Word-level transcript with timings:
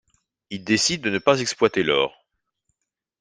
Il 0.49 0.63
décide 0.63 1.01
de 1.03 1.11
ne 1.11 1.19
pas 1.19 1.39
exploiter 1.41 1.83
l'or. 1.83 2.25